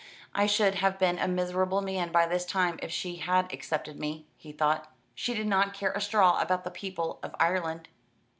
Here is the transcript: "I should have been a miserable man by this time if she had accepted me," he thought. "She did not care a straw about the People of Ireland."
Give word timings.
"I 0.33 0.47
should 0.47 0.73
have 0.81 0.97
been 0.97 1.19
a 1.19 1.27
miserable 1.27 1.79
man 1.79 2.11
by 2.11 2.25
this 2.25 2.43
time 2.43 2.79
if 2.81 2.91
she 2.91 3.17
had 3.17 3.53
accepted 3.53 3.99
me," 3.99 4.25
he 4.35 4.51
thought. 4.51 4.91
"She 5.13 5.35
did 5.35 5.45
not 5.45 5.75
care 5.75 5.91
a 5.91 6.01
straw 6.01 6.41
about 6.41 6.63
the 6.63 6.71
People 6.71 7.19
of 7.21 7.35
Ireland." 7.39 7.87